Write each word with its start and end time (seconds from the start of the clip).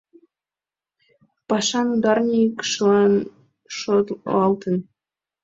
Пашан 1.47 1.87
ударникшылан 1.95 3.13
шотлалтын. 3.77 4.75